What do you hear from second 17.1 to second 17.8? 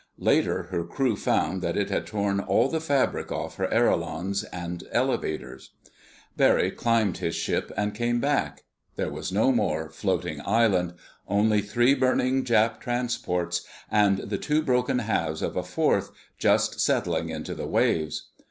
into the